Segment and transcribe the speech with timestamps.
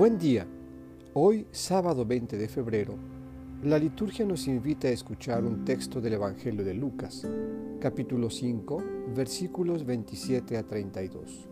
[0.00, 0.46] Buen día.
[1.12, 2.94] Hoy, sábado 20 de febrero,
[3.62, 7.28] la liturgia nos invita a escuchar un texto del Evangelio de Lucas,
[7.82, 8.82] capítulo 5,
[9.14, 11.50] versículos 27 a 32.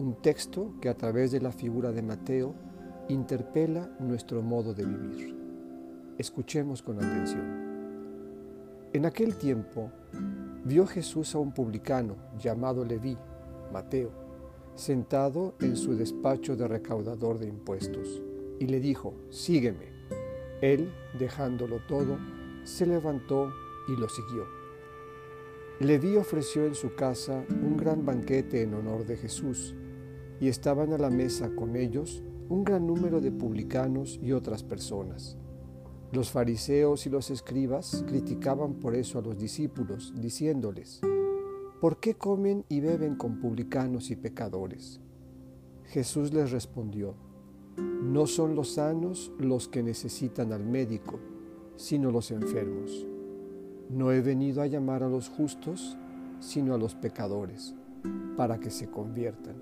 [0.00, 2.56] Un texto que a través de la figura de Mateo
[3.08, 5.36] interpela nuestro modo de vivir.
[6.18, 7.44] Escuchemos con atención.
[8.94, 9.92] En aquel tiempo
[10.64, 13.16] vio Jesús a un publicano llamado Leví,
[13.72, 14.25] Mateo
[14.76, 18.22] sentado en su despacho de recaudador de impuestos,
[18.58, 19.92] y le dijo, sígueme.
[20.60, 22.18] Él, dejándolo todo,
[22.64, 23.52] se levantó
[23.88, 24.44] y lo siguió.
[25.80, 29.74] Leví ofreció en su casa un gran banquete en honor de Jesús,
[30.40, 35.36] y estaban a la mesa con ellos un gran número de publicanos y otras personas.
[36.12, 41.00] Los fariseos y los escribas criticaban por eso a los discípulos, diciéndoles,
[41.80, 45.00] ¿por qué comen y beben con publicanos y pecadores?
[45.84, 47.14] Jesús les respondió,
[47.76, 51.18] no son los sanos los que necesitan al médico,
[51.76, 53.06] sino los enfermos.
[53.90, 55.96] No he venido a llamar a los justos,
[56.40, 57.74] sino a los pecadores,
[58.36, 59.56] para que se conviertan.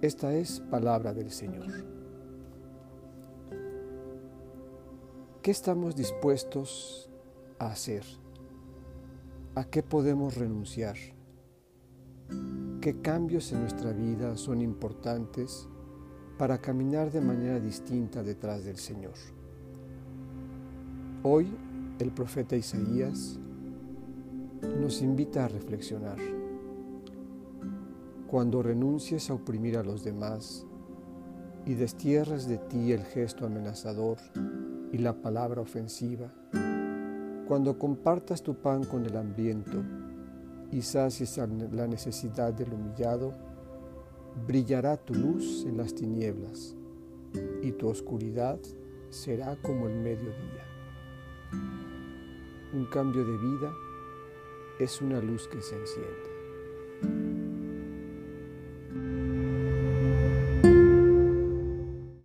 [0.00, 1.66] Esta es palabra del Señor.
[5.42, 7.10] ¿Qué estamos dispuestos
[7.58, 8.04] a hacer?
[9.56, 10.96] ¿A qué podemos renunciar?
[12.82, 15.66] ¿Qué cambios en nuestra vida son importantes
[16.36, 19.14] para caminar de manera distinta detrás del Señor?
[21.22, 21.56] Hoy
[21.98, 23.38] el profeta Isaías
[24.78, 26.18] nos invita a reflexionar.
[28.26, 30.66] Cuando renuncies a oprimir a los demás
[31.64, 34.18] y destierres de ti el gesto amenazador
[34.92, 36.30] y la palabra ofensiva,
[37.46, 39.82] cuando compartas tu pan con el hambriento
[40.72, 41.38] y sacies
[41.72, 43.32] la necesidad del humillado,
[44.46, 46.74] brillará tu luz en las tinieblas
[47.62, 48.58] y tu oscuridad
[49.10, 50.64] será como el mediodía.
[52.74, 53.72] Un cambio de vida
[54.80, 56.35] es una luz que se enciende.